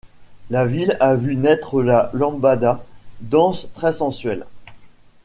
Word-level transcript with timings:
La 0.49 0.65
ville 0.65 0.97
a 0.99 1.13
vu 1.13 1.35
naître 1.35 1.83
la 1.83 2.09
lambada, 2.15 2.83
danse 3.21 3.67
très 3.75 3.93
sensuelle. 3.93 4.47